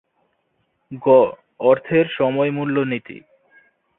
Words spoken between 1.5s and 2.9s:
অর্থের সময়মূল্য